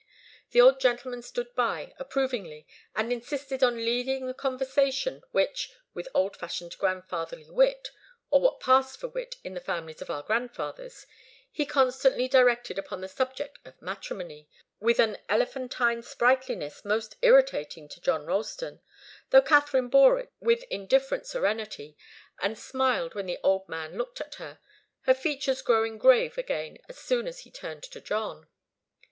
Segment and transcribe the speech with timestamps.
[0.49, 2.65] The old gentleman stood by, approvingly,
[2.95, 7.91] and insisted upon leading the conversation which, with old fashioned grandfatherly wit
[8.31, 11.05] or what passed for wit in the families of our grandfathers
[11.51, 18.01] he constantly directed upon the subject of matrimony, with an elephantine sprightliness most irritating to
[18.01, 18.81] John Ralston,
[19.29, 21.95] though Katharine bore it with indifferent serenity,
[22.41, 24.57] and smiled when the old man looked at her,
[25.01, 28.47] her features growing grave again as soon as he turned to John.